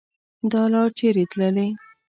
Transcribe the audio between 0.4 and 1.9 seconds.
دا لار چیري تللي